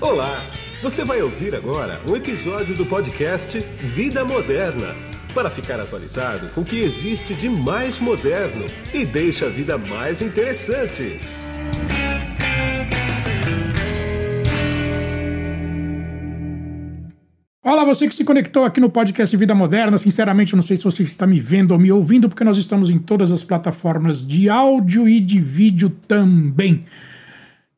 [0.00, 0.40] Olá!
[0.80, 4.94] Você vai ouvir agora um episódio do podcast Vida Moderna
[5.34, 8.64] para ficar atualizado com o que existe de mais moderno
[8.94, 11.18] e deixa a vida mais interessante.
[17.64, 19.98] Olá, você que se conectou aqui no podcast Vida Moderna.
[19.98, 22.88] Sinceramente, eu não sei se você está me vendo ou me ouvindo, porque nós estamos
[22.88, 26.84] em todas as plataformas de áudio e de vídeo também.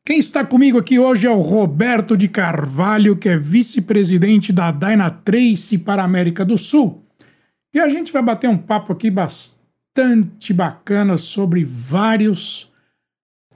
[0.04, 5.78] Quem está comigo aqui hoje é o Roberto de Carvalho, que é vice-presidente da Dynatrace
[5.78, 7.04] para a América do Sul.
[7.72, 12.72] E a gente vai bater um papo aqui bastante bacana sobre vários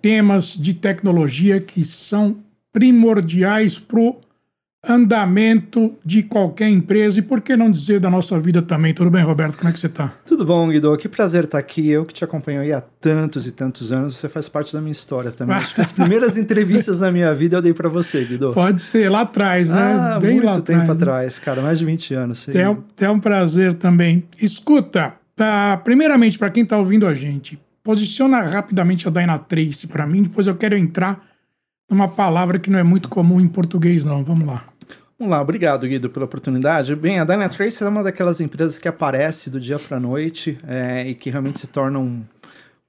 [0.00, 2.36] temas de tecnologia que são
[2.72, 4.20] primordiais para o
[4.88, 8.92] andamento de qualquer empresa e por que não dizer da nossa vida também.
[8.95, 9.56] Tudo bem, Roberto?
[9.56, 10.15] Como é que você está?
[10.25, 10.97] Tudo bom, Guido.
[10.97, 11.88] Que prazer estar aqui.
[11.88, 14.16] Eu que te acompanho aí há tantos e tantos anos.
[14.16, 15.56] Você faz parte da minha história também.
[15.56, 18.52] Acho que as primeiras entrevistas na minha vida eu dei para você, Guido.
[18.52, 19.97] Pode ser, lá atrás, né?
[19.98, 21.62] Ah, Bem muito lá tempo atrás, atrás, cara.
[21.62, 22.48] Mais de 20 anos.
[22.48, 24.25] É, é um prazer também.
[24.41, 30.23] Escuta, tá, primeiramente, para quem está ouvindo a gente, posiciona rapidamente a Dynatrace para mim,
[30.23, 31.23] depois eu quero entrar
[31.91, 34.25] numa palavra que não é muito comum em português, não.
[34.25, 34.64] Vamos lá.
[35.19, 36.95] Vamos lá, obrigado, Guido, pela oportunidade.
[36.97, 41.09] Bem, a Dynatrace é uma daquelas empresas que aparece do dia para a noite é,
[41.09, 42.25] e que realmente se torna um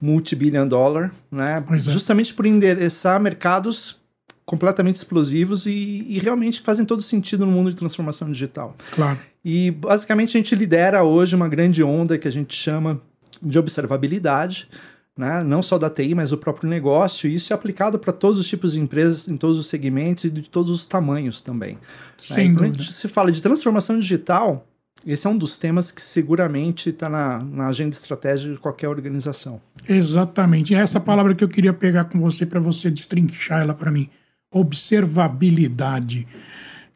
[0.02, 1.64] multi-billion dollar, né?
[1.70, 1.80] É.
[1.80, 4.00] Justamente por endereçar mercados
[4.46, 8.76] completamente explosivos e, e, realmente fazem todo sentido no mundo de transformação digital.
[8.92, 9.18] Claro.
[9.44, 13.02] E basicamente a gente lidera hoje uma grande onda que a gente chama
[13.42, 14.68] de observabilidade,
[15.18, 15.44] né?
[15.44, 18.48] não só da TI, mas o próprio negócio, e isso é aplicado para todos os
[18.48, 21.78] tipos de empresas, em todos os segmentos e de todos os tamanhos também.
[22.18, 22.56] Sem né?
[22.56, 24.68] Quando a gente se fala de transformação digital,
[25.06, 29.62] esse é um dos temas que seguramente está na, na, agenda estratégica de qualquer organização.
[29.88, 30.74] Exatamente.
[30.74, 34.10] É essa palavra que eu queria pegar com você para você destrinchar ela para mim.
[34.52, 36.28] Observabilidade.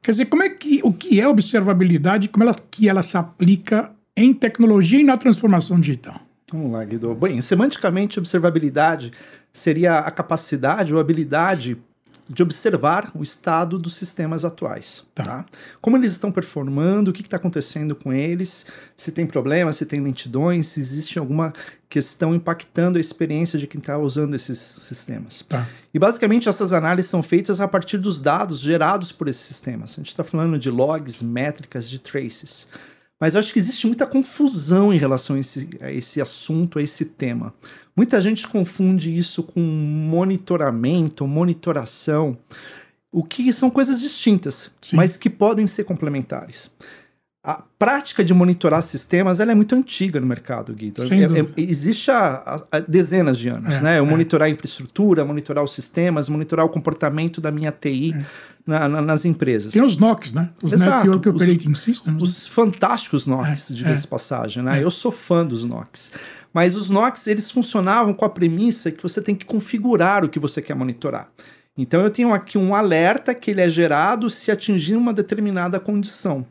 [0.02, 3.92] Quer dizer, como é que o que é observabilidade, como ela que ela se aplica
[4.16, 6.29] em tecnologia e na transformação digital?
[6.52, 7.14] Vamos lá, Guido.
[7.14, 9.12] Bem, semanticamente, observabilidade
[9.52, 11.78] seria a capacidade ou habilidade
[12.30, 15.04] de observar o estado dos sistemas atuais.
[15.16, 15.24] Tá.
[15.24, 15.46] tá?
[15.82, 20.00] Como eles estão performando, o que está acontecendo com eles, se tem problemas, se tem
[20.00, 21.52] lentidões, se existe alguma
[21.90, 25.44] questão impactando a experiência de quem está usando esses sistemas.
[25.50, 25.68] Tá.
[25.92, 29.94] E basicamente essas análises são feitas a partir dos dados gerados por esses sistemas.
[29.94, 32.68] A gente está falando de logs, métricas, de traces.
[33.20, 36.84] Mas eu acho que existe muita confusão em relação a esse, a esse assunto, a
[36.84, 37.54] esse tema.
[37.96, 42.38] Muita gente confunde isso com monitoramento, monitoração,
[43.12, 44.96] o que são coisas distintas, Sim.
[44.96, 46.72] mas que podem ser complementares.
[47.42, 51.04] A prática de monitorar sistemas ela é muito antiga no mercado, Guido.
[51.04, 54.00] É, é, existe há, há, dezenas de anos, é, né?
[54.00, 54.08] Eu é.
[54.08, 58.14] monitorar a infraestrutura, monitorar os sistemas, monitorar o comportamento da minha TI.
[58.14, 59.74] É na, na, nas empresas.
[59.74, 60.52] Tem os NOCs, né?
[60.62, 62.22] Os Exato, Network Operating os, Systems.
[62.22, 64.82] Os fantásticos NOCs, é, diga-se passagem, né?
[64.82, 66.12] Eu sou fã dos NOCs.
[66.54, 70.40] Mas os NOCs, eles funcionavam com a premissa que você tem que configurar o que
[70.40, 71.30] você quer monitorar.
[71.76, 76.46] Então eu tenho aqui um alerta que ele é gerado se atingir uma determinada condição.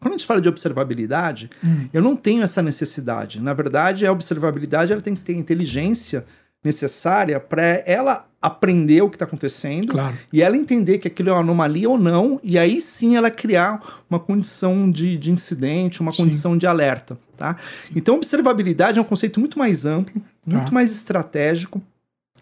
[0.00, 1.88] Quando a gente fala de observabilidade, hum.
[1.92, 3.40] eu não tenho essa necessidade.
[3.40, 6.24] Na verdade, a observabilidade ela tem que ter inteligência
[6.64, 10.16] necessária para ela aprender o que está acontecendo claro.
[10.32, 14.04] e ela entender que aquilo é uma anomalia ou não, e aí sim ela criar
[14.08, 16.58] uma condição de, de incidente, uma condição sim.
[16.58, 17.18] de alerta.
[17.36, 17.56] Tá?
[17.94, 20.56] Então, observabilidade é um conceito muito mais amplo, tá.
[20.56, 21.82] muito mais estratégico,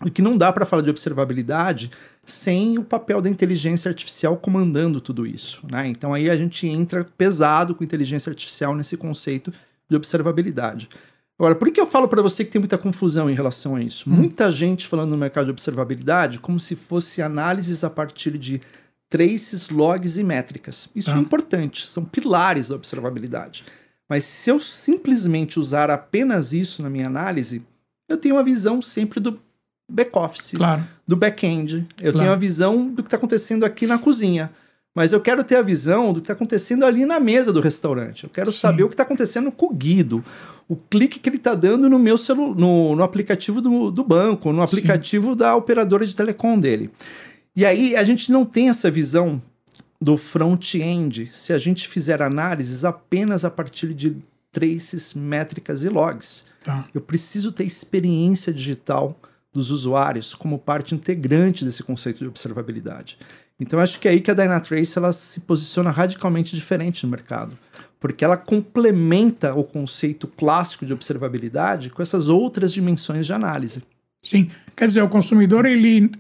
[0.04, 1.90] e que não dá para falar de observabilidade
[2.26, 5.62] sem o papel da inteligência artificial comandando tudo isso.
[5.70, 5.88] Né?
[5.88, 9.52] Então aí a gente entra pesado com inteligência artificial nesse conceito
[9.88, 10.88] de observabilidade.
[11.38, 14.08] Agora, por que eu falo para você que tem muita confusão em relação a isso?
[14.08, 14.14] Hum.
[14.14, 18.60] Muita gente falando no mercado de observabilidade como se fosse análises a partir de
[19.10, 20.88] traces, logs e métricas.
[20.94, 21.18] Isso é ah.
[21.18, 23.64] importante, são pilares da observabilidade.
[24.08, 27.62] Mas se eu simplesmente usar apenas isso na minha análise,
[28.08, 29.40] eu tenho uma visão sempre do
[29.90, 30.86] back-office, claro.
[31.06, 31.86] Do back-end.
[32.00, 32.18] Eu claro.
[32.18, 34.50] tenho a visão do que está acontecendo aqui na cozinha.
[34.94, 38.24] Mas eu quero ter a visão do que está acontecendo ali na mesa do restaurante.
[38.24, 38.58] Eu quero Sim.
[38.58, 40.24] saber o que está acontecendo com o Guido
[40.68, 44.52] o clique que ele está dando no meu celular, no, no aplicativo do, do banco,
[44.52, 45.36] no aplicativo Sim.
[45.36, 46.90] da operadora de telecom dele.
[47.54, 49.40] E aí a gente não tem essa visão
[50.00, 54.16] do front-end se a gente fizer análises apenas a partir de
[54.50, 56.44] traces, métricas e logs.
[56.62, 56.84] Tá.
[56.94, 59.18] Eu preciso ter experiência digital
[59.54, 63.16] dos usuários como parte integrante desse conceito de observabilidade.
[63.58, 67.56] Então acho que é aí que a Dynatrace ela se posiciona radicalmente diferente no mercado
[68.04, 73.82] porque ela complementa o conceito clássico de observabilidade com essas outras dimensões de análise.
[74.20, 76.10] Sim, quer dizer, o consumidor ele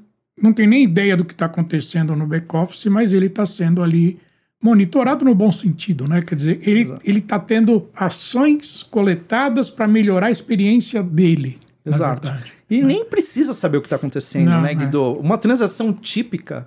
[0.40, 4.18] não tem nem ideia do que está acontecendo no back-office, mas ele está sendo ali
[4.62, 6.22] monitorado no bom sentido, né?
[6.22, 11.58] Quer dizer, ele ele está tendo ações coletadas para melhorar a experiência dele.
[11.84, 12.28] Exato.
[12.70, 12.86] e né?
[12.86, 14.98] nem precisa saber o que está acontecendo, não, né, Guido?
[14.98, 15.20] É.
[15.20, 16.66] Uma transação típica,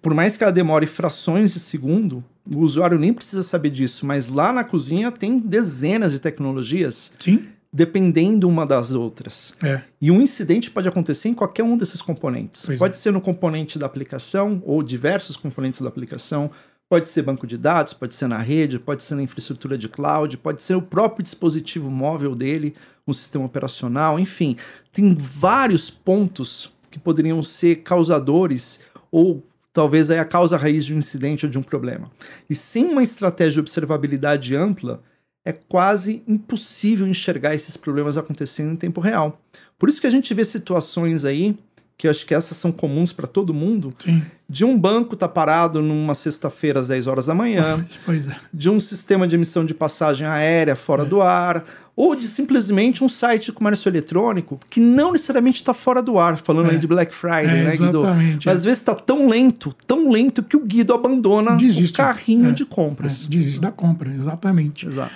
[0.00, 4.28] por mais que ela demore frações de segundo, o usuário nem precisa saber disso, mas
[4.28, 7.12] lá na cozinha tem dezenas de tecnologias.
[7.18, 9.54] Sim dependendo uma das outras.
[9.62, 9.80] É.
[9.98, 12.66] E um incidente pode acontecer em qualquer um desses componentes.
[12.66, 12.98] Pois pode é.
[12.98, 16.50] ser no componente da aplicação ou diversos componentes da aplicação.
[16.92, 20.36] Pode ser banco de dados, pode ser na rede, pode ser na infraestrutura de cloud,
[20.36, 22.74] pode ser o próprio dispositivo móvel dele,
[23.08, 24.58] um sistema operacional, enfim.
[24.92, 28.80] Tem vários pontos que poderiam ser causadores
[29.10, 29.42] ou
[29.72, 32.10] talvez aí a causa raiz de um incidente ou de um problema.
[32.46, 35.02] E sem uma estratégia de observabilidade ampla,
[35.46, 39.40] é quase impossível enxergar esses problemas acontecendo em tempo real.
[39.78, 41.56] Por isso que a gente vê situações aí,
[41.96, 44.22] que eu acho que essas são comuns para todo mundo, Sim.
[44.48, 48.20] de um banco tá parado numa sexta-feira às 10 horas da manhã, é.
[48.52, 51.06] de um sistema de emissão de passagem aérea fora é.
[51.06, 56.02] do ar, ou de simplesmente um site de comércio eletrônico que não necessariamente está fora
[56.02, 56.72] do ar, falando é.
[56.72, 58.02] aí de Black Friday, é, né, Guido?
[58.44, 61.92] Mas às vezes está tão lento, tão lento que o Guido abandona Desiste.
[61.92, 63.26] o carrinho de compras.
[63.26, 64.86] desiste da compra, exatamente.
[64.86, 65.12] Exato.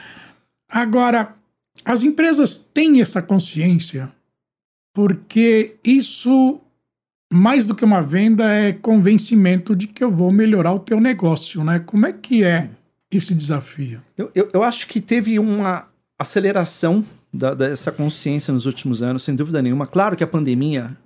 [0.71, 1.35] Agora,
[1.85, 4.13] as empresas têm essa consciência
[4.97, 6.59] porque isso,
[7.33, 11.65] mais do que uma venda, é convencimento de que eu vou melhorar o teu negócio,
[11.65, 11.79] né?
[11.81, 12.71] Como é que é
[13.11, 14.01] esse desafio?
[14.17, 15.89] Eu, eu, eu acho que teve uma
[16.19, 19.87] aceleração da, dessa consciência nos últimos anos, sem dúvida nenhuma.
[19.87, 20.97] Claro que a pandemia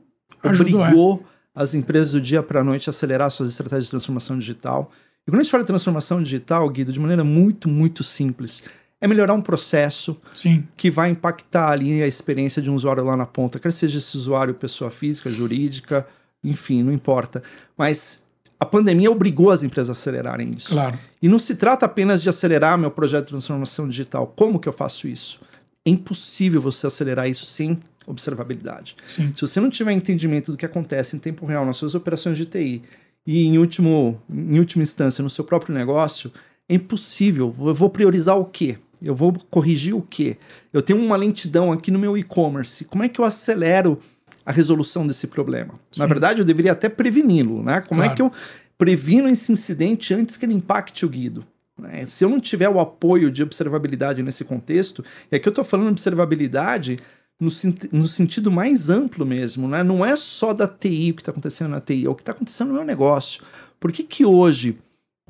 [0.42, 1.24] Ajudou, obrigou
[1.56, 1.62] é.
[1.62, 4.90] as empresas do dia para a noite a acelerar suas estratégias de transformação digital.
[5.26, 8.64] E quando a gente fala de transformação digital, Guido, de maneira muito, muito simples,
[9.00, 10.66] é melhorar um processo Sim.
[10.76, 14.16] que vai impactar ali a experiência de um usuário lá na ponta, quer seja esse
[14.16, 16.06] usuário pessoa física, jurídica,
[16.44, 17.42] enfim, não importa.
[17.76, 18.22] Mas
[18.58, 20.74] a pandemia obrigou as empresas a acelerarem isso.
[20.74, 20.98] Claro.
[21.22, 24.26] E não se trata apenas de acelerar meu projeto de transformação digital.
[24.26, 25.40] Como que eu faço isso?
[25.84, 28.96] É impossível você acelerar isso sem observabilidade.
[29.06, 29.32] Sim.
[29.34, 32.44] Se você não tiver entendimento do que acontece em tempo real nas suas operações de
[32.44, 32.82] TI
[33.26, 36.30] e em, último, em última instância no seu próprio negócio,
[36.68, 37.54] é impossível.
[37.58, 38.76] Eu vou priorizar o quê?
[39.02, 40.36] Eu vou corrigir o quê?
[40.72, 42.84] Eu tenho uma lentidão aqui no meu e-commerce.
[42.84, 43.98] Como é que eu acelero
[44.44, 45.74] a resolução desse problema?
[45.92, 46.00] Sim.
[46.00, 47.80] Na verdade, eu deveria até preveni-lo, né?
[47.80, 48.12] Como claro.
[48.12, 48.32] é que eu
[48.76, 51.44] previno esse incidente antes que ele impacte o Guido?
[51.78, 52.04] Né?
[52.06, 55.86] Se eu não tiver o apoio de observabilidade nesse contexto, e aqui eu estou falando
[55.86, 56.98] de observabilidade
[57.40, 57.50] no,
[57.90, 59.82] no, sentido mais amplo mesmo, né?
[59.82, 62.32] Não é só da TI o que está acontecendo na TI, é o que está
[62.32, 63.42] acontecendo no meu negócio.
[63.78, 64.78] Por que que hoje,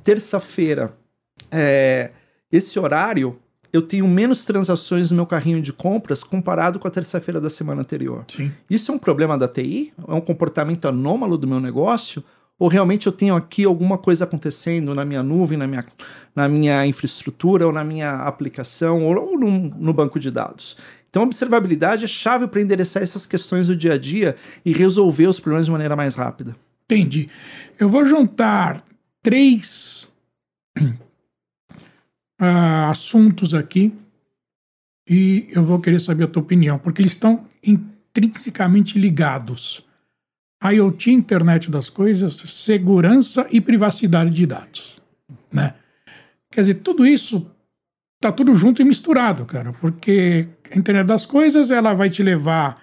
[0.02, 0.93] terça-feira,
[1.52, 2.11] é,
[2.50, 3.38] esse horário
[3.72, 7.82] eu tenho menos transações no meu carrinho de compras comparado com a terça-feira da semana
[7.82, 8.25] anterior.
[8.28, 8.52] Sim.
[8.69, 9.93] Isso é um problema da TI?
[10.08, 12.22] É um comportamento anômalo do meu negócio?
[12.58, 15.84] Ou realmente eu tenho aqui alguma coisa acontecendo na minha nuvem, na minha,
[16.34, 20.76] na minha infraestrutura, ou na minha aplicação, ou no, no banco de dados?
[21.08, 25.40] Então, observabilidade é chave para endereçar essas questões do dia a dia e resolver os
[25.40, 26.55] problemas de maneira mais rápida.
[26.84, 27.28] Entendi.
[27.78, 28.84] Eu vou juntar
[29.22, 30.08] três
[32.40, 33.92] uh, assuntos aqui
[35.08, 39.84] e eu vou querer saber a tua opinião, porque eles estão intrinsecamente ligados.
[40.62, 44.96] IoT, internet das coisas, segurança e privacidade de dados,
[45.53, 45.74] né?
[46.50, 47.50] Quer dizer, tudo isso
[48.20, 52.81] tá tudo junto e misturado, cara, porque a internet das coisas, ela vai te levar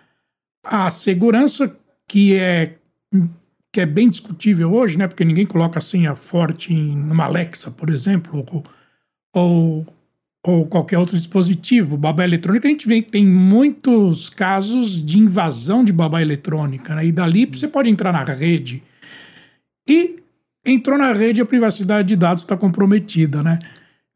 [0.64, 1.78] à segurança
[2.08, 2.78] que é
[3.72, 5.08] que é bem discutível hoje, né?
[5.08, 8.64] Porque ninguém coloca senha forte em numa Alexa, por exemplo, ou
[9.38, 9.86] ou,
[10.44, 11.98] ou qualquer outro dispositivo.
[11.98, 17.06] Babá eletrônica, a gente vê que tem muitos casos de invasão de babá eletrônica, né?
[17.06, 18.84] E dali você pode entrar na rede.
[19.88, 20.18] E
[20.66, 23.60] entrou na rede, a privacidade de dados está comprometida, né?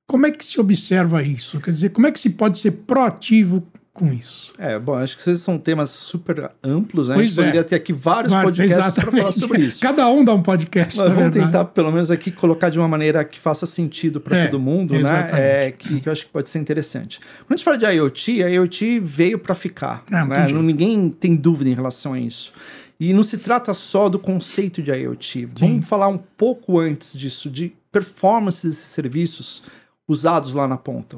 [0.07, 1.61] Como é que se observa isso?
[1.61, 3.65] Quer dizer, como é que se pode ser proativo
[4.01, 4.51] com isso?
[4.57, 7.13] É, bom, acho que esses são temas super amplos, né?
[7.13, 7.43] Pois a gente é.
[7.43, 9.79] poderia ter aqui vários, vários podcasts para falar sobre isso.
[9.83, 10.97] Cada um dá um podcast.
[10.97, 11.45] Mas vamos verdade.
[11.45, 14.95] tentar, pelo menos, aqui colocar de uma maneira que faça sentido para é, todo mundo,
[14.95, 15.33] exatamente.
[15.33, 15.67] né?
[15.67, 17.19] É, que, que, eu acho que pode ser interessante.
[17.19, 20.03] Quando a gente fala de IoT, a IoT veio para ficar.
[20.09, 20.47] Não, né?
[20.51, 22.53] ninguém tem dúvida em relação a isso.
[22.99, 25.29] E não se trata só do conceito de IoT.
[25.29, 25.51] Sim.
[25.59, 29.61] Vamos falar um pouco antes disso, de performance desses serviços
[30.07, 31.17] usados lá na ponta.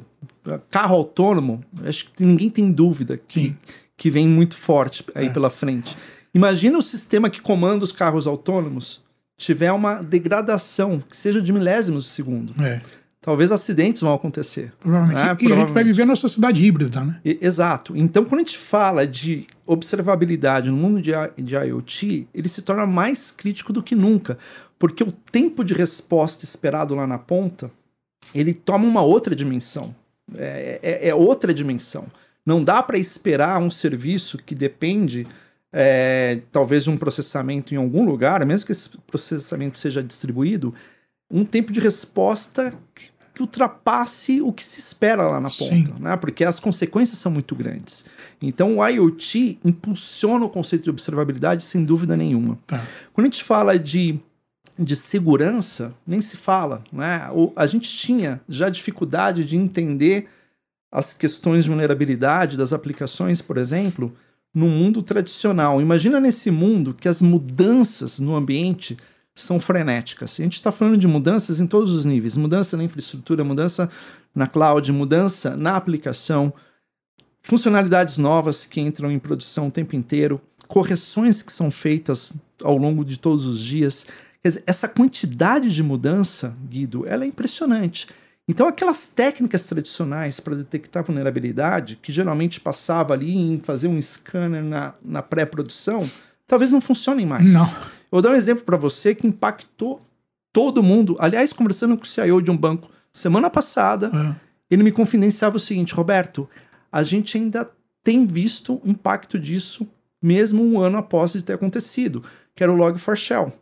[0.69, 3.55] Carro autônomo, acho que ninguém tem dúvida que,
[3.95, 5.29] que vem muito forte aí é.
[5.29, 5.95] pela frente.
[6.33, 9.03] Imagina o sistema que comanda os carros autônomos
[9.37, 12.53] tiver uma degradação que seja de milésimos de segundo.
[12.63, 12.81] É.
[13.21, 14.73] talvez acidentes vão acontecer.
[14.79, 15.15] Provavelmente.
[15.15, 15.21] né?
[15.21, 15.85] E a gente vai Provavelmente.
[15.85, 17.19] viver numa sociedade híbrida, né?
[17.23, 17.95] E- Exato.
[17.95, 22.85] Então, quando a gente fala de observabilidade no mundo de, de IoT, ele se torna
[22.85, 24.37] mais crítico do que nunca,
[24.77, 27.71] porque o tempo de resposta esperado lá na ponta,
[28.35, 29.95] ele toma uma outra dimensão.
[30.37, 32.07] É, é- é outra dimensão.
[32.45, 35.25] Não dá para esperar um serviço que depende,
[35.71, 40.73] é, talvez, de um processamento em algum lugar, mesmo que esse processamento seja distribuído,
[41.31, 46.15] um tempo de resposta que, ultrapasse o que se espera lá na ponta, né?
[46.17, 48.05] Porque as consequências são muito grandes.
[48.39, 52.59] Então, o IoT impulsiona o conceito de observabilidade sem dúvida nenhuma.
[52.67, 52.85] Tá.
[53.11, 54.19] Quando a gente fala de,
[54.77, 56.83] de segurança, nem se fala.
[56.91, 57.21] Né?
[57.55, 60.27] A gente tinha já dificuldade de entender
[60.91, 64.15] as questões de vulnerabilidade das aplicações, por exemplo,
[64.53, 65.81] no mundo tradicional.
[65.81, 68.97] Imagina nesse mundo que as mudanças no ambiente
[69.35, 70.39] são frenéticas.
[70.39, 73.89] A gente está falando de mudanças em todos os níveis: mudança na infraestrutura, mudança
[74.35, 76.53] na cloud, mudança na aplicação,
[77.41, 83.03] funcionalidades novas que entram em produção o tempo inteiro, correções que são feitas ao longo
[83.03, 84.05] de todos os dias.
[84.43, 88.07] Quer dizer, essa quantidade de mudança, Guido, ela é impressionante.
[88.45, 94.61] Então, aquelas técnicas tradicionais para detectar vulnerabilidade, que geralmente passava ali em fazer um scanner
[94.61, 96.09] na, na pré-produção,
[96.45, 97.53] talvez não funcionem mais.
[97.53, 97.65] Não.
[97.67, 97.71] Eu
[98.11, 100.01] vou dar um exemplo para você que impactou
[100.51, 101.15] todo mundo.
[101.19, 104.35] Aliás, conversando com o CIO de um banco semana passada, É.
[104.69, 106.49] ele me confidenciava o seguinte, Roberto,
[106.91, 107.69] a gente ainda
[108.03, 109.87] tem visto o impacto disso
[110.21, 112.23] mesmo um ano após de ter acontecido,
[112.53, 113.53] que era o Log4Shell.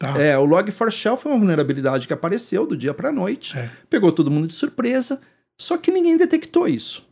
[0.00, 0.18] Tá.
[0.18, 3.68] É, o Log4Shell foi uma vulnerabilidade que apareceu do dia para a noite, É.
[3.90, 5.20] pegou todo mundo de surpresa,
[5.60, 7.06] só que ninguém detectou isso.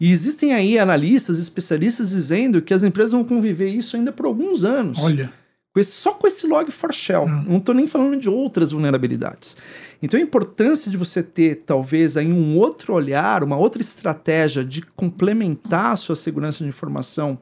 [0.00, 4.64] E existem aí analistas, especialistas dizendo que as empresas vão conviver isso ainda por alguns
[4.64, 4.98] anos.
[4.98, 5.32] Olha.
[5.72, 7.26] Com esse- só com esse Log4Shell.
[7.26, 7.44] Hum.
[7.46, 9.56] Não estou nem falando de outras vulnerabilidades.
[10.02, 14.82] Então a importância de você ter, talvez, aí um outro olhar, uma outra estratégia de
[14.82, 17.38] complementar a sua segurança de informação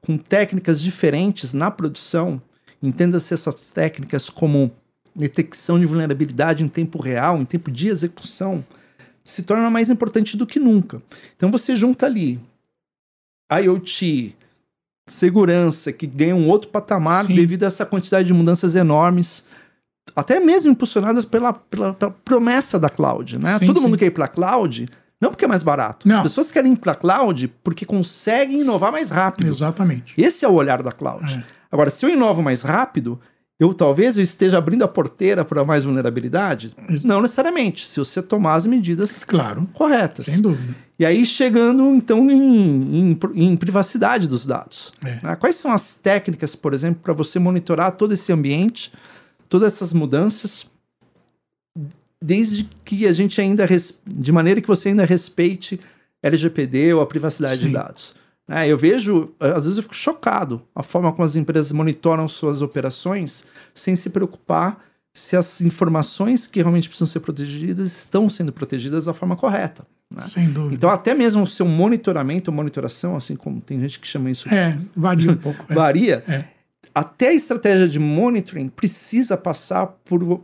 [0.00, 2.40] com técnicas diferentes na produção,
[2.82, 4.70] entenda-se essas técnicas como
[5.14, 8.64] detecção de vulnerabilidade em tempo real, em tempo de execução,
[9.22, 11.02] se torna mais importante do que nunca.
[11.36, 12.40] Então você junta ali
[13.52, 14.34] IoT,
[15.06, 17.34] segurança, que ganha um outro patamar Sim.
[17.34, 19.46] devido a essa quantidade de mudanças enormes,
[20.16, 23.58] até mesmo impulsionadas pela, pela, pela promessa da cloud, né?
[23.58, 23.86] Sim, Todo sim.
[23.86, 24.88] mundo quer ir para a cloud,
[25.20, 26.08] não porque é mais barato.
[26.08, 26.16] Não.
[26.16, 29.48] As pessoas querem ir para a cloud porque conseguem inovar mais rápido.
[29.48, 30.20] Exatamente.
[30.20, 31.34] Esse é o olhar da cloud.
[31.34, 31.61] É.
[31.72, 33.18] Agora, se eu inovo mais rápido,
[33.58, 36.74] eu talvez eu esteja abrindo a porteira para mais vulnerabilidade?
[37.02, 39.66] Não necessariamente, se você tomar as medidas Claro.
[39.72, 40.26] corretas.
[40.26, 40.74] Sem dúvida.
[40.98, 44.92] E aí chegando então em, em, em privacidade dos dados.
[45.04, 45.18] É.
[45.22, 45.36] né?
[45.36, 48.92] Quais são as técnicas, por exemplo, para você monitorar todo esse ambiente,
[49.48, 50.66] todas essas mudanças,
[52.20, 53.66] desde que a gente ainda
[54.06, 55.80] de maneira que você ainda respeite
[56.22, 57.68] LGPD ou a privacidade Sim.
[57.68, 58.14] de dados.
[58.48, 58.68] Né?
[58.68, 63.44] eu vejo, às vezes eu fico chocado a forma como as empresas monitoram suas operações
[63.74, 64.78] sem se preocupar
[65.14, 69.86] se as informações que realmente precisam ser protegidas estão sendo protegidas da forma correta.
[70.10, 70.22] né?
[70.22, 70.74] Sem dúvida.
[70.74, 74.48] Então, até mesmo o seu monitoramento ou monitoração, assim como tem gente que chama isso,
[74.48, 75.64] É, varia um pouco.
[75.70, 75.74] é.
[75.74, 76.44] varia, É.
[76.94, 80.40] até a estratégia de monitoring precisa passar por,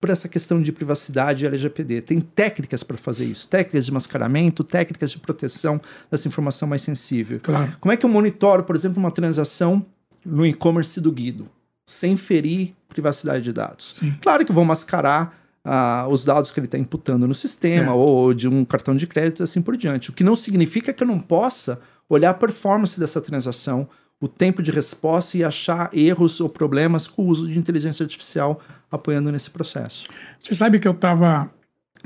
[0.00, 2.00] por essa questão de privacidade e LGPD.
[2.00, 5.80] Tem técnicas para fazer isso, técnicas de mascaramento, técnicas de proteção
[6.10, 7.38] dessa informação mais sensível.
[7.42, 7.76] Claro.
[7.78, 9.84] Como é que eu monitoro, por exemplo, uma transação
[10.24, 11.48] no e-commerce do Guido,
[11.84, 13.96] sem ferir privacidade de dados?
[14.00, 14.14] Sim.
[14.22, 17.94] Claro que vou mascarar ah, os dados que ele está imputando no sistema É.
[17.94, 20.08] ou de um cartão de crédito e assim por diante.
[20.08, 21.78] O que não significa que eu não possa
[22.08, 23.86] olhar a performance dessa transação,
[24.20, 28.60] o tempo de resposta e achar erros ou problemas com o uso de inteligência artificial
[28.90, 30.06] apoiando nesse processo.
[30.38, 31.50] Você sabe que eu estava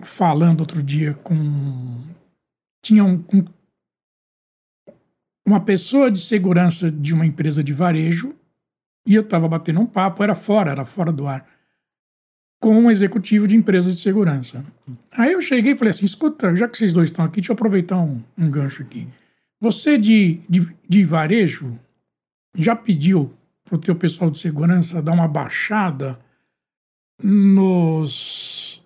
[0.03, 1.35] falando outro dia com.
[2.83, 3.45] Tinha um, um-
[5.47, 8.35] uma pessoa de segurança de uma empresa de varejo
[9.07, 11.47] e eu estava batendo um papo, era fora, era fora do ar,
[12.61, 14.65] com um executivo de empresa de segurança.
[15.13, 17.55] Aí eu cheguei e falei assim: escuta, já que vocês dois estão aqui, deixa eu
[17.55, 19.07] aproveitar um, um gancho aqui.
[19.61, 21.79] Você de, de, de varejo
[22.55, 23.33] já pediu
[23.65, 26.19] para o teu pessoal de segurança dar uma baixada
[27.23, 28.83] nos,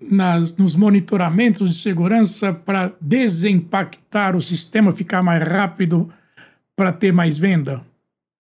[0.00, 6.12] nas, nos monitoramentos de segurança para desimpactar o sistema, ficar mais rápido
[6.74, 7.84] para ter mais venda?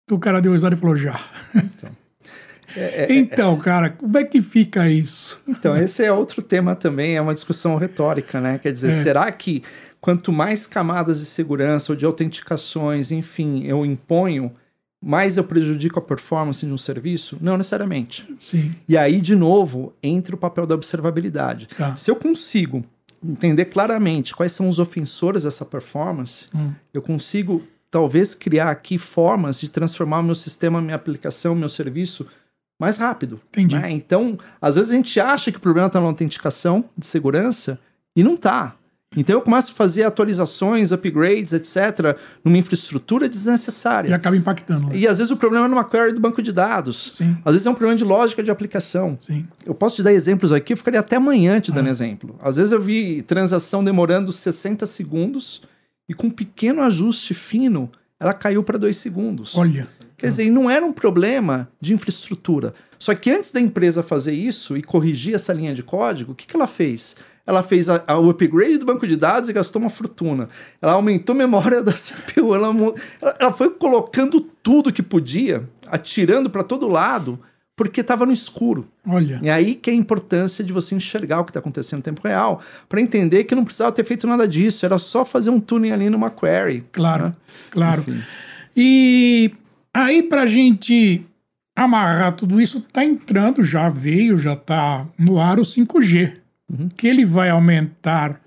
[0.09, 1.19] O cara deu risada e falou já.
[1.53, 1.89] Então,
[3.57, 5.41] cara, como é que fica isso?
[5.47, 8.57] Então, esse é outro tema também, é uma discussão retórica, né?
[8.57, 9.03] Quer dizer, É.
[9.03, 9.63] será que
[9.99, 14.51] quanto mais camadas de segurança ou de autenticações, enfim, eu imponho,
[15.01, 17.37] mais eu prejudico a performance de um serviço?
[17.41, 18.25] Não necessariamente.
[18.39, 18.71] Sim.
[18.87, 21.67] E aí, de novo, entra o papel da observabilidade.
[21.77, 21.95] Tá.
[21.95, 22.83] Se eu consigo
[23.23, 26.71] entender claramente quais são os ofensores dessa performance, Hum.
[26.93, 32.27] eu consigo talvez criar aqui formas de transformar o meu sistema, minha aplicação, meu serviço
[32.79, 33.39] mais rápido.
[33.49, 33.77] Entendi.
[33.77, 33.91] né?
[33.91, 37.79] Então, às vezes a gente acha que o problema está na autenticação de segurança
[38.15, 38.75] e não está.
[39.15, 44.09] Então eu começo a fazer atualizações, upgrades, etc., numa infraestrutura desnecessária.
[44.09, 44.87] E acaba impactando.
[44.89, 44.97] né?
[44.97, 47.13] E às vezes o problema é numa query do banco de dados.
[47.13, 47.37] Sim.
[47.45, 49.17] Às vezes é um problema de lógica de aplicação.
[49.19, 49.47] Sim.
[49.65, 52.37] Eu posso te dar exemplos aqui, eu ficaria até amanhã te dando exemplo.
[52.43, 55.63] Às vezes eu vi transação demorando 60 segundos
[56.07, 59.57] e com um pequeno ajuste fino, ela caiu para 2 segundos.
[59.57, 59.87] Olha.
[60.17, 62.73] Quer dizer, não era um problema de infraestrutura.
[62.97, 66.47] Só que antes da empresa fazer isso e corrigir essa linha de código, o que,
[66.47, 67.15] que ela fez?
[67.45, 70.49] Ela fez a- a- o upgrade do banco de dados e gastou uma fortuna.
[70.81, 72.55] Ela aumentou a memória da CPU.
[72.55, 72.67] Ela,
[73.21, 77.39] ela- ela foi colocando tudo que podia, atirando para todo lado,
[77.75, 78.87] porque estava no escuro.
[79.07, 79.39] Olha.
[79.43, 82.21] E aí que é a importância de você enxergar o que está acontecendo no tempo
[82.27, 82.59] real,
[82.89, 86.09] para entender que não precisava ter feito nada disso, era só fazer um tuning ali
[86.09, 86.83] numa query.
[86.91, 87.33] Claro, né?
[87.69, 88.01] claro.
[88.01, 88.23] Enfim.
[88.75, 89.51] E
[90.05, 91.25] aí, pra gente
[91.75, 96.33] amarrar tudo isso, tá entrando, já veio, já tá no ar o 5G,
[96.95, 98.41] que ele vai aumentar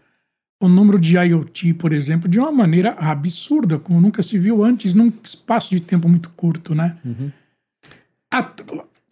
[0.63, 4.93] o número de IoT, por exemplo, de uma maneira absurda, como nunca se viu antes,
[4.95, 6.97] num espaço de tempo muito curto, né?
[8.33, 8.53] A-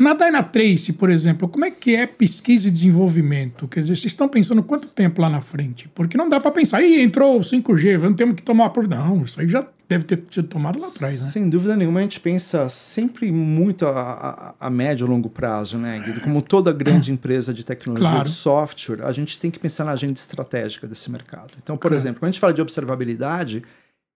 [0.00, 3.66] na Dynatrace, por exemplo, como é que é pesquisa e desenvolvimento?
[3.66, 5.88] Quer dizer, vocês estão pensando quanto tempo lá na frente?
[5.92, 9.04] Porque não dá para pensar, ih, entrou o 5G, vamos temos que tomar providência.
[9.04, 11.30] Não, isso aí já deve ter sido tomado lá atrás, né?
[11.30, 15.78] Sem dúvida nenhuma, a gente pensa sempre muito a, a, a médio e longo prazo,
[15.78, 16.20] né, Guido?
[16.20, 18.28] Como toda grande empresa de tecnologia Claro.
[18.28, 21.54] de software, a gente tem que pensar na agenda estratégica desse mercado.
[21.60, 21.96] Então, por Claro.
[21.96, 23.62] exemplo, quando a gente fala de observabilidade,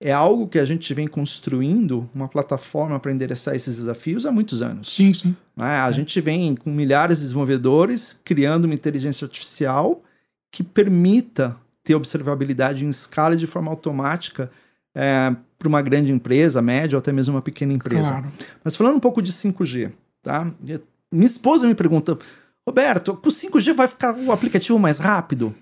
[0.05, 4.61] é algo que a gente vem construindo uma plataforma para endereçar esses desafios há muitos
[4.61, 4.93] anos.
[4.93, 5.37] Sim, sim.
[5.57, 5.77] né?
[5.77, 10.03] A gente vem com milhares de desenvolvedores criando uma inteligência artificial
[10.51, 14.51] que permita ter observabilidade em escala de forma automática
[14.93, 18.11] para uma grande empresa, média ou até mesmo uma pequena empresa.
[18.11, 18.33] Claro.
[18.65, 20.51] Mas falando um pouco de 5G, tá?
[21.13, 22.19] Minha esposa me pergunta,
[22.67, 25.55] Roberto, com 5G vai ficar o aplicativo mais rápido?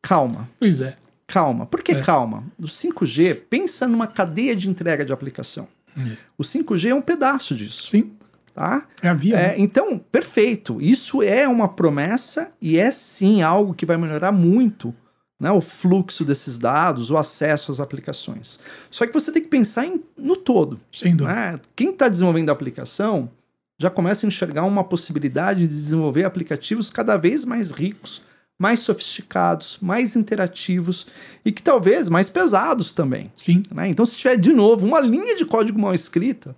[0.00, 0.96] Calma, Pois é.
[1.32, 1.66] Calma.
[1.66, 2.02] Por que É.
[2.02, 2.44] calma?
[2.58, 5.66] O 5G, pensa numa cadeia de entrega de aplicação.
[5.98, 6.16] É.
[6.38, 8.12] O 5G é um pedaço disso, Sim.
[8.54, 8.86] tá?
[9.02, 9.36] É a via.
[9.36, 9.54] É, né?
[9.58, 10.80] então, perfeito.
[10.80, 14.94] Isso é uma promessa e é sim algo que vai melhorar muito
[15.40, 18.58] né, o fluxo desses dados, o acesso às aplicações.
[18.90, 20.78] Só que você tem que pensar em- no todo.
[20.92, 21.34] Sem dúvida.
[21.34, 21.60] né?
[21.74, 23.30] Quem está desenvolvendo a aplicação
[23.78, 28.20] já começa a enxergar uma possibilidade de desenvolver aplicativos cada vez mais ricos,
[28.60, 31.06] mais sofisticados, mais interativos
[31.42, 33.32] e que talvez mais pesados também.
[33.34, 33.64] Sim.
[33.74, 33.88] né?
[33.88, 36.54] Então, se tiver de novo uma linha de código mal escrita,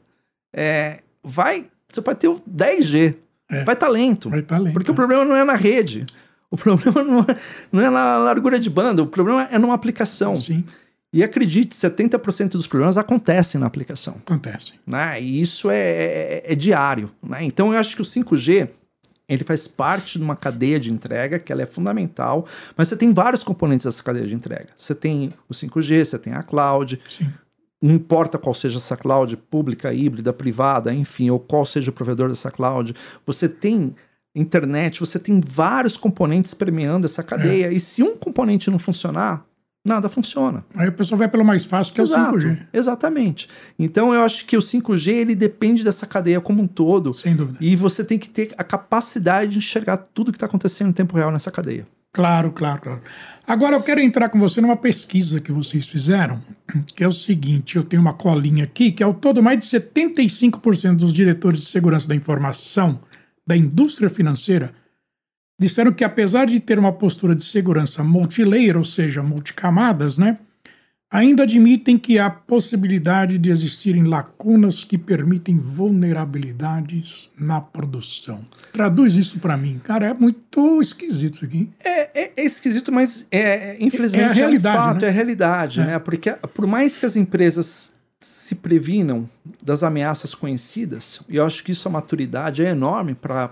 [0.53, 3.15] é, vai, você vai ter o 10G,
[3.49, 3.63] É.
[3.63, 4.73] vai estar lento, Vai estar lento.
[4.73, 4.97] porque o né?
[4.97, 6.05] problema não é na rede,
[6.51, 7.37] o problema não é,
[7.71, 10.35] não é na largura de banda, o problema é numa aplicação.
[10.37, 10.65] Sim,
[11.15, 14.73] E acredite, 70% dos problemas acontecem na aplicação acontece.
[14.85, 15.23] né?
[15.23, 17.45] E isso é, é- é diário, né?
[17.45, 18.69] Então eu acho que o 5G
[19.29, 23.13] ele faz parte de uma cadeia de entrega que ela é fundamental, mas você tem
[23.13, 24.69] vários componentes dessa cadeia de entrega.
[24.77, 27.33] Você tem o 5G, você tem a cloud, Sim.
[27.81, 32.29] não importa qual seja essa cloud, pública, híbrida, privada, enfim, ou qual seja o provedor
[32.29, 33.95] dessa cloud, você tem
[34.35, 37.71] internet, você tem vários componentes permeando essa cadeia.
[37.71, 39.47] E se um componente não funcionar,
[39.85, 40.65] nada funciona.
[40.75, 42.59] Aí o pessoal vai pelo mais fácil, que é o Exato, 5G.
[42.73, 43.49] Exatamente.
[43.79, 47.13] Então eu acho que o 5G ele depende dessa cadeia como um todo.
[47.13, 47.59] Sem dúvida.
[47.61, 51.17] E você tem que ter a capacidade de enxergar tudo que está acontecendo em tempo
[51.17, 51.87] real nessa cadeia.
[52.13, 53.03] Claro, claro, claro.
[53.47, 56.43] Agora eu quero entrar com você numa pesquisa que vocês fizeram,
[56.95, 60.97] que é o seguinte: eu tenho uma colinha aqui, que ao todo mais de 75%
[60.97, 63.01] dos diretores de segurança da informação
[63.47, 64.73] da indústria financeira
[65.63, 70.39] disseram que, apesar de ter uma postura de segurança multilayer, ou seja, multicamadas, né?
[71.11, 78.41] Ainda admitem que há possibilidade de existirem lacunas que permitem vulnerabilidades na produção.
[78.73, 79.79] Traduz isso para mim.
[79.85, 81.69] Cara, é muito esquisito isso aqui.
[81.85, 85.07] É, é- é esquisito, mas é, é- infelizmente É a realidade, um fato, né?
[85.07, 85.85] é a realidade, É.
[85.87, 85.99] né?
[85.99, 87.92] Porque por mais que as empresas
[88.27, 89.29] se previnam
[89.63, 93.51] das ameaças conhecidas, e eu acho que isso a maturidade é enorme para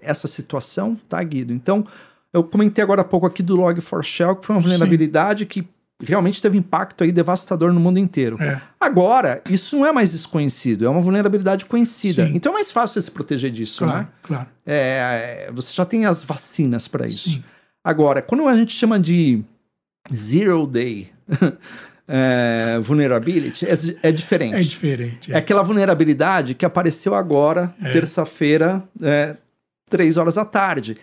[0.00, 1.52] essa situação, tá, Guido?
[1.52, 1.86] Então,
[2.32, 4.68] eu comentei agora há pouco aqui do Log4Shell, que foi uma Sim.
[4.68, 5.66] vulnerabilidade que
[6.00, 8.40] realmente teve impacto aí devastador no mundo inteiro.
[8.40, 8.60] É.
[8.80, 12.26] Agora, isso não é mais desconhecido, é uma vulnerabilidade conhecida.
[12.26, 12.32] Sim.
[12.34, 14.08] Então é mais fácil você se proteger disso, Claro, né?
[14.22, 14.46] claro.
[14.64, 17.30] É, você já tem as vacinas para isso.
[17.30, 17.44] Sim.
[17.82, 19.42] Agora, quando a gente chama de
[20.14, 21.10] zero day
[22.08, 24.56] é, vulnerability é, é, diferente.
[24.56, 25.30] É diferente.
[25.30, 25.34] É.
[25.34, 25.38] é.
[25.38, 27.92] aquela vulnerabilidade que apareceu agora, é.
[27.92, 29.36] terça-feira, é,
[29.90, 30.96] três horas da tarde.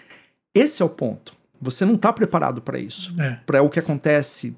[0.53, 1.35] Esse é o ponto.
[1.61, 3.39] Você não está preparado para isso, é.
[3.45, 4.55] para o que acontece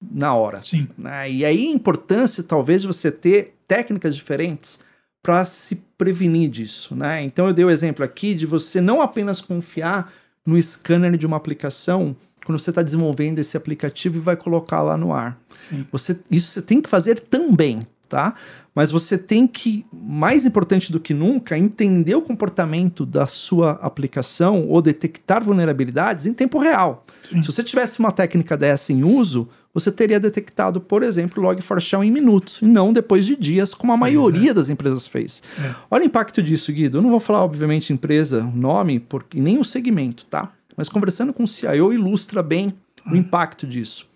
[0.00, 0.60] na hora.
[0.64, 0.88] Sim.
[0.96, 1.30] Né?
[1.30, 4.80] E aí a importância, talvez, de você ter técnicas diferentes
[5.22, 6.94] para se prevenir disso.
[6.94, 7.22] Né?
[7.22, 10.12] Então eu dei o exemplo aqui de você não apenas confiar
[10.44, 14.96] no scanner de uma aplicação quando você está desenvolvendo esse aplicativo e vai colocar lá
[14.96, 15.38] no ar.
[15.56, 15.86] Sim.
[15.92, 18.34] Você, isso você tem que fazer também, tá?
[18.74, 24.66] Mas você tem que, mais importante do que nunca, entender o comportamento da sua aplicação
[24.68, 27.04] ou detectar vulnerabilidades em tempo real.
[27.22, 27.42] Sim.
[27.42, 32.10] Se você tivesse uma técnica dessa em uso, você teria detectado, por exemplo, Log4Shell em
[32.10, 34.54] minutos, e não depois de dias, como a maioria é.
[34.54, 35.42] das empresas fez.
[35.58, 35.74] É.
[35.90, 36.98] Olha o impacto disso, Guido.
[36.98, 40.50] Eu não vou falar, obviamente, empresa, nome, porque nem o segmento, tá?
[40.76, 42.74] Mas conversando com o CIO ilustra bem
[43.06, 44.08] o impacto disso.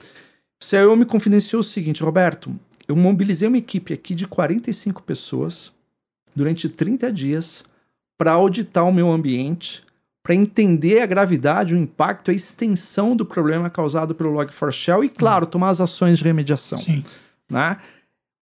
[0.60, 2.54] O CIO me confidenciou o seguinte, Roberto,
[2.88, 5.72] eu mobilizei uma equipe aqui de 45 pessoas
[6.34, 7.64] durante 30 dias
[8.18, 9.84] para auditar o meu ambiente,
[10.22, 15.46] para entender a gravidade, o impacto, a extensão do problema causado pelo Log4Shell e, claro,
[15.46, 16.78] tomar as ações de remediação.
[16.78, 17.04] Sim.
[17.50, 17.78] Né?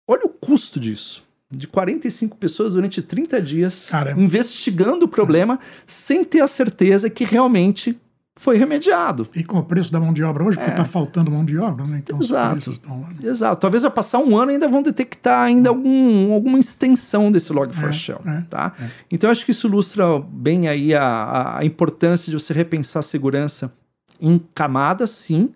[0.07, 1.26] Olha o custo disso.
[1.49, 4.21] De 45 pessoas durante 30 dias Caramba.
[4.21, 7.97] investigando o problema sem ter a certeza que realmente
[8.39, 9.27] foi remediado.
[9.33, 10.85] E com o preço da mão de obra hoje, porque está É.
[10.85, 12.01] faltando mão de obra, né?
[12.03, 12.47] Então Exato.
[12.49, 13.09] os preços estão lá.
[13.23, 13.61] Exato.
[13.61, 18.19] Talvez vai passar um ano e ainda vão detectar ainda algum, alguma extensão desse Log4Shell,
[18.27, 18.73] é, tá?
[19.09, 23.03] Então acho que isso ilustra bem aí a, a, a importância de você repensar a
[23.03, 23.73] segurança
[24.21, 25.53] em camadas, sim,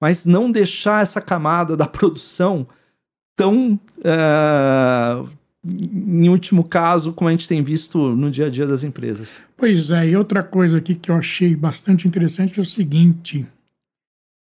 [0.00, 2.66] mas não deixar essa camada da produção
[3.40, 5.24] tão ah,
[5.64, 9.40] em último caso, como a gente tem visto no dia a dia das empresas.
[9.56, 13.46] Pois é, e outra coisa aqui que eu achei bastante interessante é o seguinte: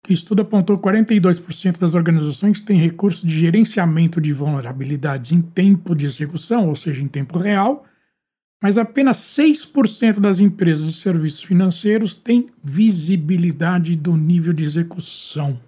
[0.08, 5.94] o estudo apontou que 42% das organizações têm recursos de gerenciamento de vulnerabilidades em tempo
[5.94, 7.84] de execução, ou seja, em tempo real,
[8.62, 15.58] mas apenas 6% das empresas de serviços financeiros têm visibilidade do nível de execução.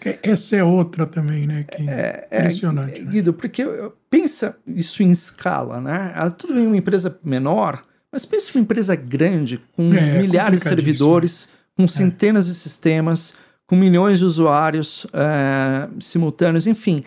[0.00, 1.64] Que Essa é outra também, né?
[1.64, 3.00] Que impressionante.
[3.00, 3.10] É, né?
[3.10, 6.12] Guido, porque eu- pensa isso em escala, né?
[6.14, 10.68] Ah, Tudo bem uma empresa menor, mas pensa uma empresa grande, com É, milhares de
[10.68, 13.34] servidores, com centenas de sistemas,
[13.66, 17.02] com milhões de usuários eh, simultâneos, enfim.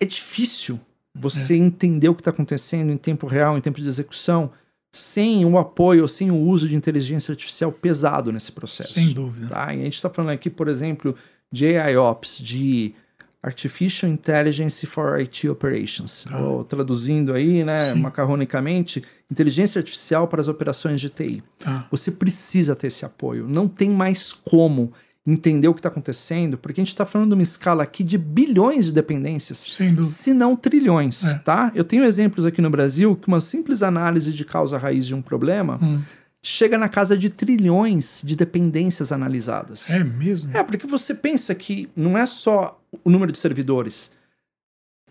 [0.00, 0.80] É difícil
[1.14, 4.50] você entender o que está acontecendo em tempo real, em tempo de execução,
[4.92, 8.94] sem o apoio, sem o uso de inteligência artificial pesado nesse processo.
[8.94, 9.48] Sem dúvida.
[9.48, 9.74] Tá?
[9.74, 11.14] E a gente está falando aqui, por exemplo,
[11.50, 12.94] de AIOps, de
[13.42, 16.38] Artificial Intelligence for IT Operations, Tá.
[16.38, 18.00] ou traduzindo aí, né, Sim.
[18.00, 21.42] macarronicamente, inteligência artificial para as operações de TI.
[21.58, 21.86] Tá.
[21.90, 23.46] Você precisa ter esse apoio.
[23.48, 24.92] Não tem mais como
[25.26, 28.16] entender o que está acontecendo, porque a gente está falando de uma escala aqui de
[28.16, 29.58] bilhões de dependências,
[30.02, 31.34] se não trilhões, É.
[31.38, 31.70] tá?
[31.74, 35.20] Eu tenho exemplos aqui no Brasil que uma simples análise de causa raiz de um
[35.20, 36.00] problema Hum.
[36.42, 39.90] Chega na casa de trilhões de dependências analisadas.
[39.90, 40.56] É mesmo?
[40.56, 44.10] É, porque você pensa que não é só o número de servidores,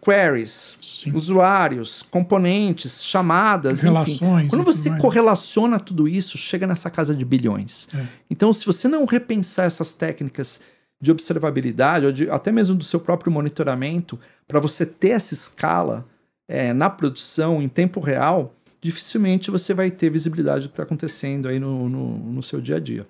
[0.02, 1.12] queries, Sim.
[1.14, 3.88] usuários, componentes, chamadas, enfim.
[3.88, 7.88] Relações Quando e tudo você correlaciona tudo isso, chega nessa casa de bilhões.
[7.94, 8.06] É.
[8.30, 10.62] Então, se você não repensar essas técnicas
[11.02, 16.06] de observabilidade, ou de- até mesmo do seu próprio monitoramento, para você ter essa escala
[16.50, 21.48] é, na produção, em tempo real, dificilmente você vai ter visibilidade do que está acontecendo
[21.48, 23.08] aí no, no, no seu dia a dia.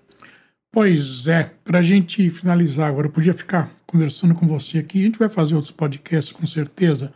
[0.72, 5.06] Pois é, para a gente finalizar agora, eu podia ficar conversando com você aqui, a
[5.06, 7.14] gente vai fazer outros podcasts com certeza,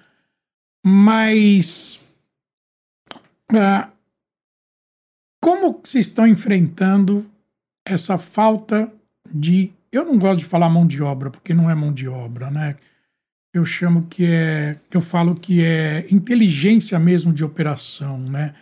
[0.86, 2.00] mas
[3.54, 3.90] ah,
[5.42, 7.30] como vocês estão enfrentando
[7.86, 8.92] essa falta
[9.34, 9.72] de.
[9.92, 12.78] Eu não gosto de falar mão de obra, porque não é mão de obra, né?
[13.54, 14.78] Eu chamo que é.
[14.90, 18.54] Eu falo que é inteligência mesmo de operação, né?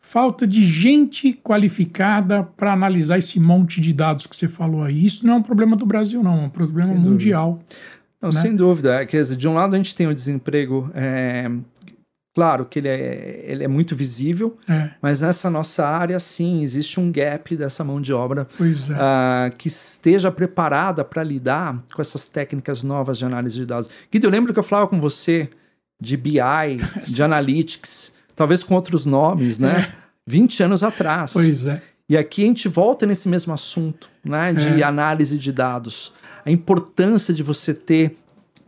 [0.00, 5.04] Falta de gente qualificada para analisar esse monte de dados que você falou aí.
[5.04, 7.10] Isso não é um problema do Brasil, não, é um problema Sem dúvida.
[7.10, 7.62] mundial.
[8.20, 8.40] Não, né?
[8.40, 9.04] sem dúvida.
[9.04, 11.50] Quer dizer, de um lado a gente tem o desemprego, é,
[12.38, 17.00] claro que ele é, ele é muito visível, É, mas nessa nossa área, sim, existe
[17.00, 18.94] um gap dessa mão de obra pois é.
[18.96, 23.90] ah, que esteja preparada para lidar com essas técnicas novas de análise de dados.
[24.12, 25.48] Guido, eu lembro que eu falava com você
[26.00, 26.38] de BI,
[27.06, 29.92] de Analytics, talvez com outros nomes, né?
[30.26, 31.32] 20 anos atrás.
[31.32, 31.82] Pois é.
[32.08, 34.52] E aqui a gente volta nesse mesmo assunto, né?
[34.54, 34.84] De É.
[34.84, 36.12] análise de dados.
[36.44, 38.16] A importância de você ter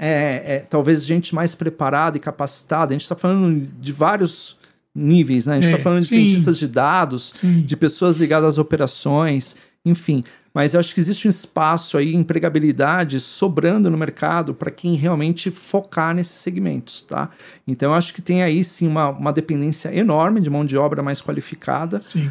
[0.02, 2.90] é, é, talvez gente mais preparada e capacitada.
[2.90, 4.58] A gente está falando de vários
[4.94, 5.58] níveis, né?
[5.58, 6.26] A gente É, está falando de sim.
[6.26, 7.60] cientistas de dados, Sim.
[7.60, 10.24] de pessoas ligadas às operações, enfim.
[10.52, 15.48] mas eu acho que existe um espaço aí, empregabilidade sobrando no mercado para quem realmente
[15.50, 17.30] focar nesses segmentos, tá?
[17.68, 21.04] Então eu acho que tem aí sim uma, uma dependência enorme de mão de obra
[21.04, 22.00] mais qualificada.
[22.00, 22.30] Sim.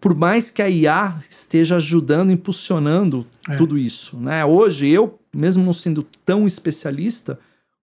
[0.00, 3.54] Por mais que a IA esteja ajudando, impulsionando É.
[3.54, 4.44] tudo isso, né?
[4.44, 7.38] Hoje eu, mesmo não sendo tão especialista,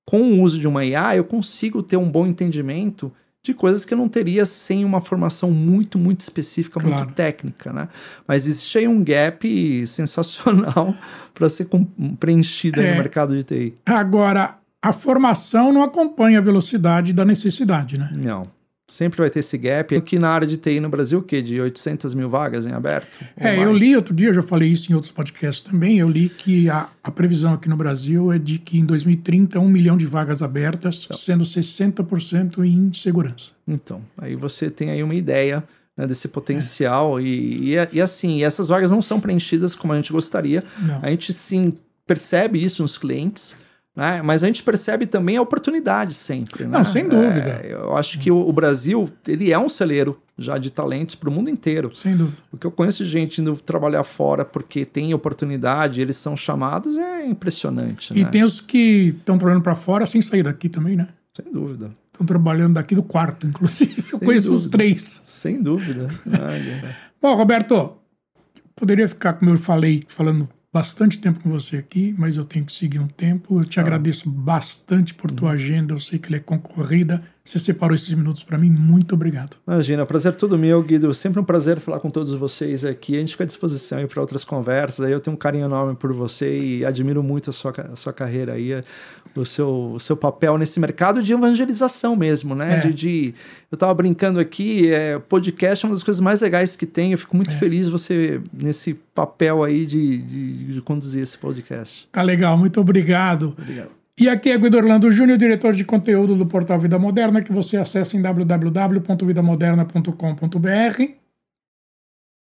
[0.06, 3.12] com o uso de uma IA, eu consigo ter um bom entendimento
[3.44, 6.96] de coisas que eu não teria sem uma formação muito, muito específica, Claro.
[6.98, 7.88] muito técnica, né?
[8.28, 9.48] Mas existe aí um gap
[9.88, 10.96] sensacional
[11.34, 11.68] para ser
[12.20, 12.92] preenchido É.
[12.92, 13.74] no mercado de TI.
[13.86, 18.10] Agora, a formação não acompanha a velocidade da necessidade, né?
[18.14, 18.44] Não.
[18.90, 19.94] Sempre vai ter esse gap.
[19.96, 21.42] Aqui na área de TI no Brasil, o quê?
[21.42, 23.20] De 800 mil vagas em aberto?
[23.36, 23.82] É, eu mais?
[23.82, 26.88] li outro dia, eu já falei isso em outros podcasts também, eu li que a,
[27.04, 31.06] a previsão aqui no Brasil é de que em 2030 um milhão de vagas abertas,
[31.16, 33.52] sendo 60% em segurança.
[33.68, 35.62] Então, aí você tem aí uma ideia
[35.98, 40.14] né, desse potencial e, e, e assim, essas vagas não são preenchidas como a gente
[40.14, 40.64] gostaria.
[40.80, 41.00] Não.
[41.02, 41.74] A gente sim
[42.06, 43.58] percebe isso nos clientes,
[43.98, 44.22] né?
[44.22, 46.66] Mas a gente percebe também a oportunidade sempre.
[46.66, 46.78] né?
[46.78, 47.62] Não, sem dúvida.
[47.64, 51.28] É, eu acho que o, o Brasil ele é um celeiro já de talentos para
[51.28, 51.90] o mundo inteiro.
[51.96, 52.38] Sem dúvida.
[52.52, 56.96] O que eu conheço de gente indo trabalhar fora porque tem oportunidade, eles são chamados,
[56.96, 58.14] é impressionante.
[58.14, 58.30] E né?
[58.30, 61.08] tem os que estão trabalhando para fora sem sair daqui também, né?
[61.34, 61.90] Sem dúvida.
[62.14, 64.04] Estão trabalhando daqui do quarto, inclusive.
[64.14, 64.78] Eu conheço os dúvida.
[64.78, 65.24] três.
[65.26, 66.08] Sem dúvida.
[67.20, 67.98] Bom, Roberto,
[68.76, 72.74] poderia ficar, como eu falei, falando bastante tempo com você aqui, mas eu tenho que
[72.74, 73.60] seguir um tempo.
[73.60, 75.94] Eu te agradeço bastante por tua agenda.
[75.94, 77.24] Eu sei que ela é concorrida.
[77.48, 78.70] Você separou esses minutos para mim.
[78.70, 79.56] Muito obrigado.
[79.66, 81.14] Imagina, prazer todo meu, Guido.
[81.14, 83.16] Sempre um prazer falar com todos vocês aqui.
[83.16, 85.06] A gente fica à disposição para outras conversas.
[85.06, 88.12] Aí eu tenho um carinho enorme por você e admiro muito a sua, a sua
[88.12, 88.72] carreira aí,
[89.34, 92.78] o seu, o seu papel nesse mercado de evangelização mesmo, né?
[92.78, 92.80] É.
[92.80, 93.34] De, de-
[93.72, 97.14] eu tava brincando aqui, é, podcast é uma das coisas mais legais que tem.
[97.14, 102.10] Eu fico muito feliz você nesse papel aí de, de, de conduzir esse podcast.
[102.12, 102.58] Tá legal.
[102.58, 103.56] Muito obrigado.
[103.58, 103.97] Obrigado.
[104.20, 107.78] E aqui é Guido Orlando Júnior, diretor de conteúdo do portal Vida Moderna, que você
[107.78, 111.04] acessa em www.vidamoderna.com.br.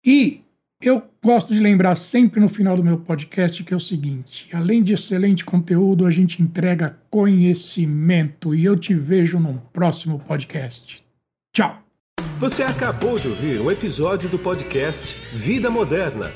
[0.02, 0.40] E
[0.80, 4.82] eu gosto de lembrar sempre no final do meu podcast que é o seguinte: além
[4.82, 8.54] de excelente conteúdo, a gente entrega conhecimento.
[8.54, 11.04] E eu te vejo num próximo podcast.
[11.52, 11.82] Tchau!
[12.38, 16.32] Você acabou de ouvir um episódio do podcast Vida Moderna.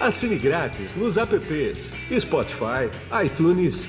[0.00, 2.90] Assine grátis nos apps Spotify,
[3.24, 3.88] iTunes,